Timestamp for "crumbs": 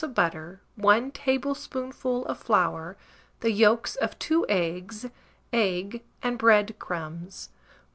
6.79-7.49